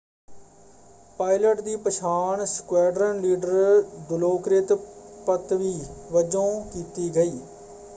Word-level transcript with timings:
Pilot 1.19 1.59
ਦੀ 1.61 1.75
ਪਛਾਣ 1.75 2.43
squadron 2.45 3.19
leader 3.21 3.81
ਦਿਲੋਕ੍ਰਿਤ 4.09 4.73
ਪੱਤਵੀ 5.27 5.79
ਵਜੋਂ 6.11 6.61
ਕੀਤੀ 6.73 7.09
ਗਈ। 7.15 7.39